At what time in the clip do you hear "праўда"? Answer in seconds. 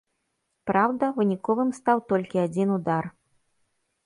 0.69-1.09